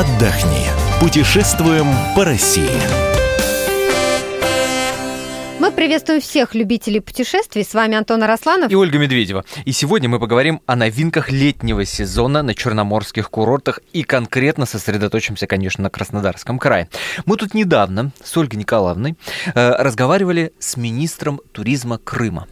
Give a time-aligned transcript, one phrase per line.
[0.00, 0.66] отдохни.
[1.00, 2.68] Путешествуем по России.
[5.58, 7.64] Мы приветствуем всех любителей путешествий.
[7.64, 9.46] С вами Антон Арасланов и Ольга Медведева.
[9.64, 15.82] И сегодня мы поговорим о новинках летнего сезона на черноморских курортах и конкретно сосредоточимся, конечно,
[15.84, 16.90] на Краснодарском крае.
[17.24, 19.14] Мы тут недавно с Ольгой Николаевной
[19.54, 22.46] э, разговаривали с министром туризма Крыма.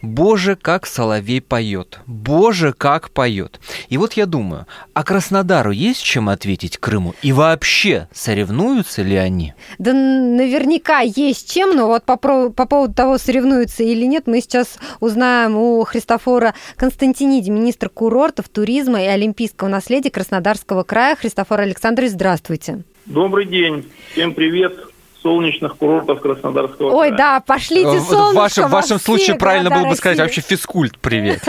[0.00, 2.00] Боже, как соловей поет.
[2.06, 3.60] Боже, как поет.
[3.88, 7.14] И вот я думаю, а Краснодару есть чем ответить Крыму?
[7.22, 9.54] И вообще, соревнуются ли они?
[9.78, 14.78] Да наверняка есть чем, но вот по, по поводу того, соревнуются или нет, мы сейчас
[15.00, 21.16] узнаем у Христофора Константиниди, министра курортов, туризма и олимпийского наследия Краснодарского края.
[21.16, 22.82] Христофор Александрович, здравствуйте.
[23.06, 23.90] Добрый день.
[24.12, 24.91] Всем привет
[25.22, 27.18] солнечных курортов Краснодарского Ой, края.
[27.18, 31.40] да, пошлите солнышко В вашем, в вашем случае правильно было бы сказать вообще физкульт привет.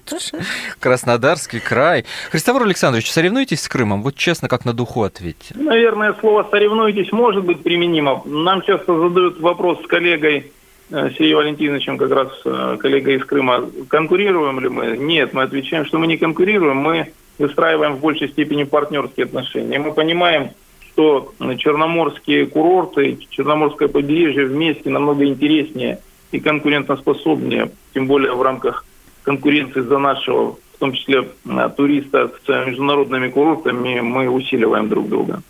[0.80, 2.04] Краснодарский край.
[2.30, 4.02] Христофор Александрович, соревнуетесь с Крымом?
[4.02, 5.54] Вот честно, как на духу ответьте.
[5.54, 8.22] Наверное, слово «соревнуетесь» может быть применимо.
[8.24, 10.52] Нам часто задают вопрос с коллегой
[10.90, 14.96] э, Сергеем Валентиновичем, как раз э, коллегой из Крыма, конкурируем ли мы?
[14.96, 19.78] Нет, мы отвечаем, что мы не конкурируем, мы выстраиваем в большей степени партнерские отношения.
[19.78, 20.50] Мы понимаем,
[20.92, 28.84] что черноморские курорты, черноморское побережье вместе намного интереснее и конкурентоспособнее, тем более в рамках
[29.22, 31.28] конкуренции за нашего, в том числе
[31.76, 35.42] туриста с международными курортами, мы усиливаем друг друга.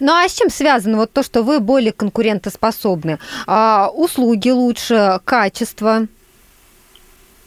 [0.00, 3.18] Ну а с чем связано вот то, что вы более конкурентоспособны?
[3.46, 6.06] А, услуги лучше, качество?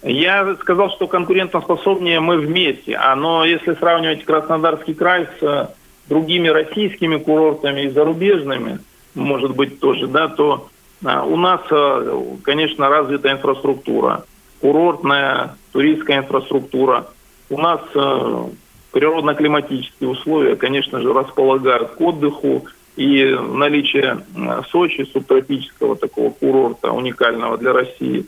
[0.01, 2.95] Я сказал, что конкурентоспособнее мы вместе.
[2.95, 5.73] А, но если сравнивать Краснодарский край с
[6.07, 8.79] другими российскими курортами и зарубежными,
[9.15, 10.69] может быть, тоже, да, то
[11.03, 14.25] а, у нас, а, конечно, развита инфраструктура,
[14.61, 17.07] курортная, туристская инфраструктура.
[17.49, 18.49] У нас а,
[18.91, 22.65] природно-климатические условия, конечно же, располагают к отдыху,
[22.95, 24.23] и наличие
[24.69, 28.27] Сочи, субтропического такого курорта, уникального для России,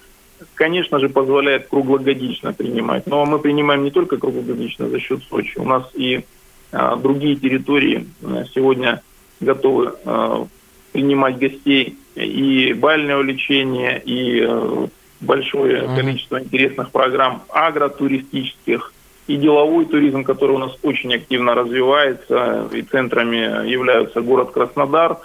[0.56, 3.06] конечно же, позволяет круглогодично принимать.
[3.06, 5.60] Но мы принимаем не только круглогодично за счет Сочи.
[5.60, 6.26] У нас и
[6.72, 9.02] другие территории э, сегодня
[9.40, 10.46] готовы э,
[10.92, 11.98] принимать гостей.
[12.16, 14.88] И бальное лечение, и э,
[15.20, 18.94] большое количество интересных программ агротуристических,
[19.28, 25.18] и деловой туризм, который у нас очень активно развивается, и центрами являются город Краснодар,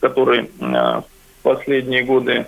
[0.00, 1.04] который в
[1.42, 2.46] последние годы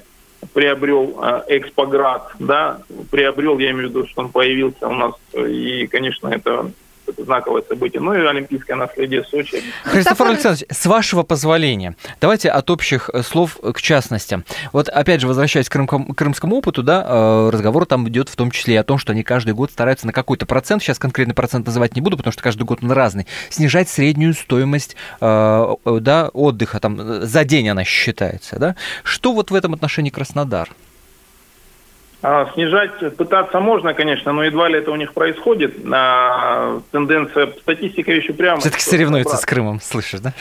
[0.53, 1.19] приобрел
[1.49, 6.71] Экспоград, да, приобрел, я имею в виду, что он появился у нас, и, конечно, это
[7.09, 8.01] это знаковое событие.
[8.01, 9.63] Ну и олимпийское наследие Сочи.
[9.85, 14.45] Христофор Александрович, с вашего позволения, давайте от общих э, слов к частностям.
[14.73, 18.51] Вот опять же, возвращаясь к крымскому, крымскому опыту, да, э, разговор там идет в том
[18.51, 21.67] числе и о том, что они каждый год стараются на какой-то процент, сейчас конкретный процент
[21.67, 26.81] называть не буду, потому что каждый год он разный, снижать среднюю стоимость э, да, отдыха,
[26.81, 28.59] там, за день она считается.
[28.59, 28.77] Да?
[29.03, 30.69] Что вот в этом отношении Краснодар?
[32.21, 35.77] А, снижать пытаться можно, конечно, но едва ли это у них происходит.
[35.93, 38.61] А, тенденция, статистика еще прямо.
[38.61, 39.43] Все-таки соревнуется обратно.
[39.43, 40.33] с Крымом, слышишь, да?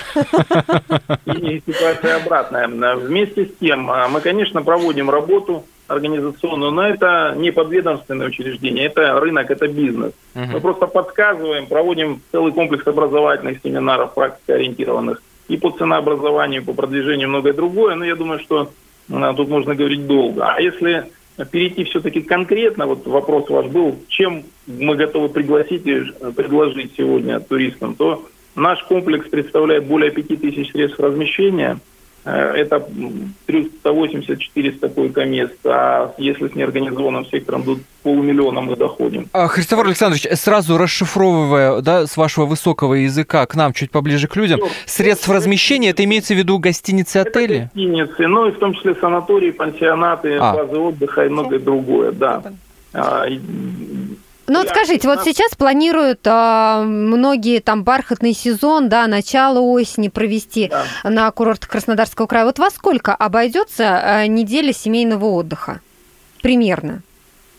[1.25, 2.67] И ситуация обратная.
[2.95, 9.19] Вместе с тем, а, мы, конечно, проводим работу организационную, но это не подведомственное учреждение, это
[9.19, 10.13] рынок, это бизнес.
[10.35, 10.45] Угу.
[10.53, 17.29] Мы просто подсказываем, проводим целый комплекс образовательных семинаров, практикоориентированных и по ценообразованию, и по продвижению,
[17.29, 17.95] многое другое.
[17.95, 18.71] Но я думаю, что
[19.07, 20.43] тут можно говорить долго.
[20.45, 21.05] А если
[21.45, 26.03] перейти все-таки конкретно, вот вопрос ваш был, чем мы готовы пригласить и
[26.35, 28.25] предложить сегодня туристам, то
[28.55, 31.96] наш комплекс представляет более 5000 средств размещения– Э,
[32.31, 32.85] это
[33.47, 39.27] 380-400 койко-мест, а если с неорганизованным сектором до полумиллиона мы доходим.
[39.33, 44.35] А, Христофор Александрович, сразу расшифровывая да, с вашего высокого языка к нам, чуть поближе к
[44.35, 44.69] людям, Все.
[44.85, 47.55] средств размещения, это имеется в виду гостиницы, отели?
[47.55, 50.53] Это гостиницы, ну и в том числе санатории, пансионаты, а.
[50.53, 52.43] базы отдыха и многое другое, да.
[54.47, 60.69] Ну вот скажите, вот сейчас планируют а, многие там бархатный сезон, да, начало осени провести
[60.69, 60.85] да.
[61.03, 62.45] на курорт Краснодарского края.
[62.45, 65.81] Вот во сколько обойдется а, неделя семейного отдыха?
[66.41, 67.01] Примерно.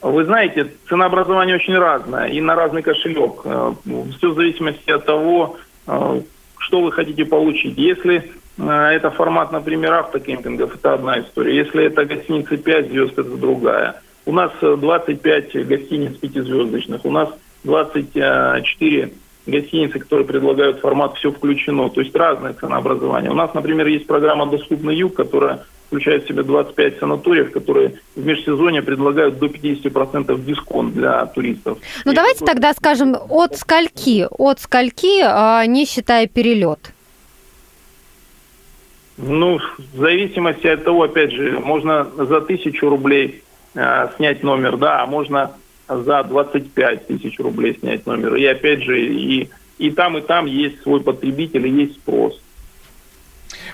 [0.00, 3.40] Вы знаете, ценообразование очень разное и на разный кошелек.
[3.44, 3.72] Э,
[4.16, 5.56] Все в зависимости от того,
[5.86, 6.20] э,
[6.58, 7.76] что вы хотите получить.
[7.76, 11.56] Если э, это формат, например, автокемпингов, это одна история.
[11.56, 14.00] Если это гостиница 5 звезд, это другая.
[14.28, 17.30] У нас 25 э, гостиниц пятизвездочных, у нас
[17.64, 19.10] 24
[19.46, 23.30] гостиницы, которые предлагают формат «все включено», то есть разное ценообразование.
[23.30, 28.26] У нас, например, есть программа «Доступный юг», которая включает в себя 25 санаториев, которые в
[28.26, 31.78] межсезонье предлагают до 50% дисконт для туристов.
[32.04, 32.52] Ну, И давайте такой...
[32.52, 36.92] тогда скажем, от скольки, от скольки, а, не считая перелет?
[39.16, 39.58] Ну,
[39.94, 43.42] в зависимости от того, опять же, можно за тысячу рублей
[43.78, 45.52] э, снять номер, да, а можно
[45.88, 48.34] за 25 тысяч рублей снять номер.
[48.36, 49.48] И опять же, и,
[49.78, 52.40] и там, и там есть свой потребитель, и есть спрос.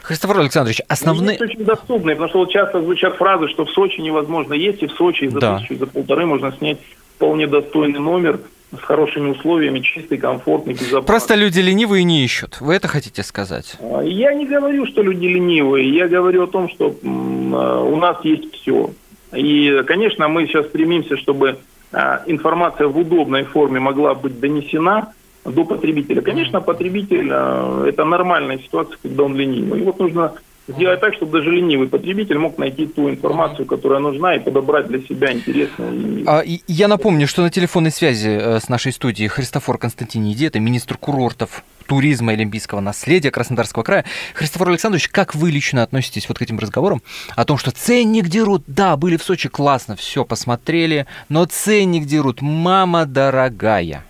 [0.03, 1.39] Христофор Александрович, основные...
[1.39, 4.87] Ну, очень доступные, потому что вот часто звучат фразы, что в Сочи невозможно есть, и
[4.87, 5.59] в Сочи за да.
[5.59, 6.79] тысячу, за полторы можно снять
[7.17, 8.41] вполне достойный номер
[8.73, 11.07] с хорошими условиями, чистый, комфортный, безопасный.
[11.07, 12.61] Просто люди ленивые не ищут.
[12.61, 13.77] Вы это хотите сказать?
[13.81, 15.89] А, я не говорю, что люди ленивые.
[15.89, 18.91] Я говорю о том, что а, у нас есть все.
[19.37, 21.59] И, конечно, мы сейчас стремимся, чтобы
[21.93, 25.13] а, информация в удобной форме могла быть донесена
[25.45, 26.23] до потребителя.
[26.23, 27.31] Конечно, потребитель–
[27.89, 29.81] это нормальная ситуация, когда он ленивый.
[29.81, 30.35] И вот нужно
[30.69, 35.01] сделать так, чтобы даже ленивый потребитель мог найти ту информацию, которая нужна, и подобрать для
[35.01, 36.25] себя интересную.
[36.27, 40.97] А, я напомню, что на телефонной связи э, с нашей студией Христофор Константиниди, это министр
[40.97, 44.05] курортов туризма и олимпийского наследия Краснодарского края.
[44.35, 47.03] Христофор Александрович, как вы лично относитесь вот к этим разговорам
[47.37, 48.65] о том, что ценник дерут?
[48.67, 54.05] Да, были в Сочи, классно, все посмотрели, но ценник дерут, мама дорогая.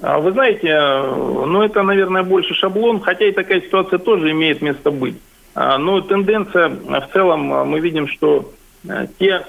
[0.00, 4.60] А вы знаете, э, ну это, наверное, больше шаблон, хотя и такая ситуация тоже имеет
[4.60, 5.16] место быть.
[5.54, 8.52] А, но тенденция в целом, э, мы видим, что
[8.88, 9.46] э, те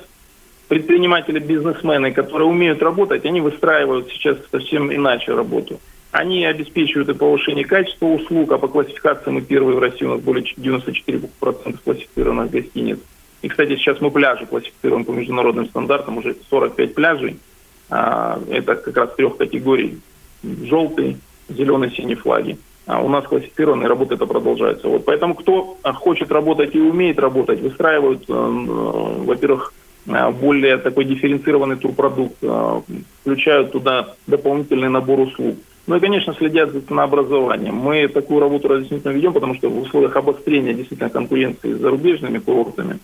[0.68, 5.80] предприниматели, бизнесмены, которые умеют работать, они выстраивают сейчас совсем иначе работу.
[6.12, 10.22] Они обеспечивают и повышение качества услуг, а по классификации мы первые в России, у нас
[10.22, 13.00] более 94% классифицированных гостиниц.
[13.42, 17.38] И, кстати, сейчас мы пляжи классифицируем по международным стандартам, уже 45 пляжей.
[17.90, 20.00] А, это как раз трех категорий
[20.64, 21.18] желтый,
[21.50, 22.58] зеленый, синий флаги.
[22.86, 24.88] А у нас классифицированные работа это продолжается.
[24.88, 29.74] Вот поэтому кто хочет работать и умеет работать, выстраивают, э, э, во-первых,
[30.08, 32.38] э, более такой дифференцированный турпродукт,
[33.22, 35.56] включают туда дополнительный набор услуг.
[35.88, 37.76] Ну и, конечно, следят за ценообразованием.
[37.76, 43.00] Мы такую работу разъяснительно ведем, потому что в условиях обострения действительно конкуренции с зарубежными курортами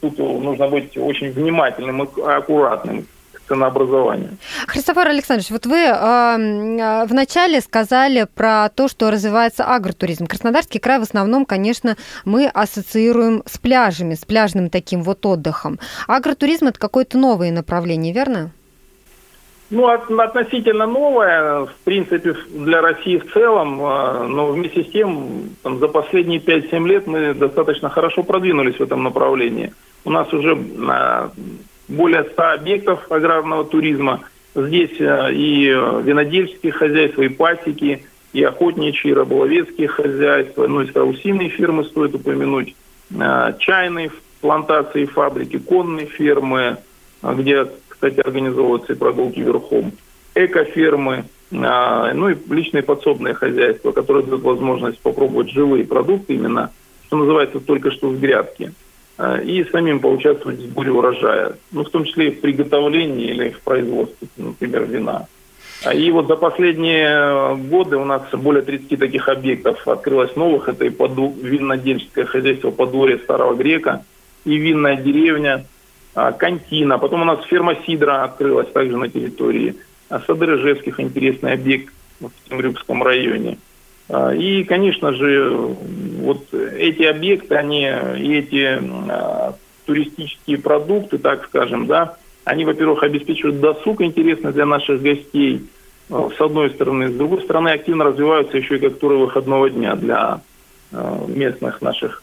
[0.00, 3.04] тут нужно быть очень внимательным и аккуратным
[3.48, 4.30] ценообразования.
[4.66, 10.26] Христофор Александрович, вот вы э, вначале сказали про то, что развивается агротуризм.
[10.26, 15.78] Краснодарский край в основном, конечно, мы ассоциируем с пляжами, с пляжным таким вот отдыхом.
[16.06, 18.50] Агротуризм– это какое-то новое направление, верно?
[19.70, 25.78] Ну, относительно новое, в принципе, для России в целом, а, но вместе с тем, там,
[25.78, 29.74] за последние 5-7 лет мы достаточно хорошо продвинулись в этом направлении.
[30.06, 30.56] У нас уже
[31.88, 34.20] более 100 объектов аграрного туризма.
[34.54, 41.48] Здесь э, и винодельческие хозяйства, и пасеки, и охотничьи, и рыболовецкие хозяйства, ну и страусиные
[41.48, 42.74] фирмы стоит упомянуть,
[43.10, 46.78] э, чайные плантации, фабрики, конные фермы,
[47.22, 49.92] э, где, кстати, организовываются и прогулки верхом,
[50.34, 56.70] экофермы, ну и личные подсобные хозяйства, которые дают возможность попробовать живые продукты именно,
[57.06, 58.74] что называется, только что с грядки.
[59.18, 63.50] А, и самим поучаствовать в сборе урожая, ну, в том числе и в приготовлении или
[63.50, 65.26] в производстве, например, вина.
[65.84, 70.68] А, и вот за последние годы у нас более 30 таких объектов открылось новых.
[70.68, 71.34] Это и поду...
[71.36, 74.04] виннодельческое хозяйство подворье Старого Грека,
[74.44, 75.66] и винная деревня,
[76.14, 76.98] а, Кантина.
[76.98, 79.74] Потом у нас ферма Сидра открылась также на территории.
[80.26, 83.58] Сады Рыжевских интересный объект в Темрюкском районе.
[84.08, 85.50] А, и, конечно же,
[86.20, 89.54] вот эти объекты, они эти а,
[89.86, 95.66] туристические продукты, так скажем, да, они, во-первых, обеспечивают досуг интересный для наших гостей,
[96.10, 97.08] а, с одной стороны.
[97.08, 100.40] С другой стороны, активно развиваются еще и как туры выходного дня для
[101.26, 102.22] местных наших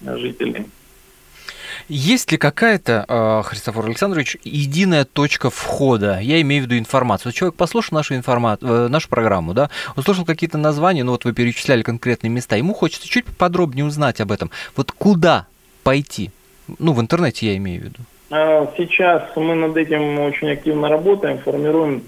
[0.00, 0.66] жителей.
[1.88, 6.18] Есть ли какая-то, а, Христофор Александрович, единая точка входа?
[6.20, 7.32] Я имею в виду информацию.
[7.32, 8.58] Человек послушал нашу, информа...
[8.62, 13.08] Э, нашу программу, да, услышал какие-то названия, ну вот вы перечисляли конкретные места, ему хочется
[13.08, 14.50] чуть подробнее узнать об этом.
[14.76, 15.46] Вот куда
[15.82, 16.30] пойти?
[16.78, 17.98] Ну, в интернете я имею в виду.
[18.30, 22.02] А, сейчас мы над этим очень активно работаем, формируем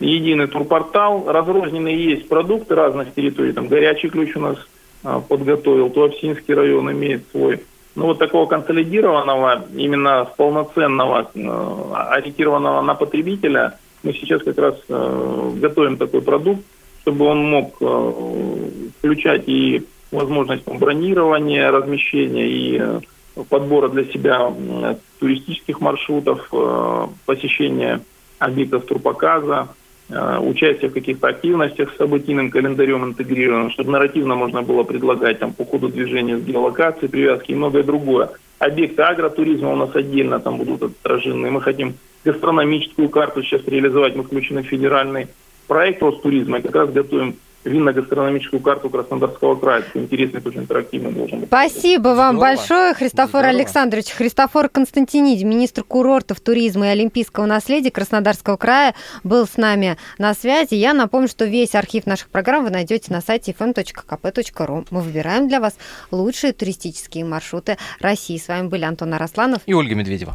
[0.00, 1.24] единый турпортал.
[1.26, 3.52] Разрозненные есть продукты разных территорий.
[3.52, 4.58] Там горячий ключ у нас
[5.02, 7.60] а, подготовил, Туапсинский район имеет свой
[7.94, 15.52] ну, вот такого консолидированного, именно полноценного, э, ориентированного на потребителя, мы сейчас как раз э,
[15.56, 16.62] готовим такой продукт,
[17.02, 18.12] чтобы он мог э,
[18.98, 22.82] включать и возможность бронирования, размещения и
[23.48, 24.52] подбора для себя
[25.18, 26.48] туристических маршрутов,
[27.26, 28.00] посещения
[28.38, 29.68] объектов турпоказа,
[30.10, 35.64] участие в каких-то активностях с событийным календарем интегрированным, чтобы нарративно можно было предлагать там по
[35.64, 38.30] ходу движения с геолокацией, привязки и многое другое.
[38.58, 41.50] Объекты агротуризма у нас отдельно там будут отражены.
[41.50, 41.94] Мы хотим
[42.24, 44.14] гастрономическую карту сейчас реализовать.
[44.14, 45.28] Мы включены в федеральный
[45.66, 49.84] проект Ростуризма и как раз готовим винно-гастрономическую карту Краснодарского края.
[49.94, 51.48] Интересный, тоже интерактивный должен быть.
[51.48, 52.56] Спасибо вам Здорово.
[52.56, 53.48] большое, Христофор Здорово.
[53.48, 54.10] Александрович.
[54.10, 60.74] Христофор Константиниди, министр курортов, туризма и олимпийского наследия Краснодарского края, был с нами на связи.
[60.74, 64.86] Я напомню, что весь архив наших программ вы найдете на сайте fm.kp.ru.
[64.90, 65.74] Мы выбираем для вас
[66.10, 68.38] лучшие туристические маршруты России.
[68.38, 70.34] С вами были Антон Арасланов и Ольга Медведева.